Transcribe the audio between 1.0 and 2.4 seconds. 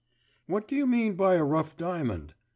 by a rough diamond?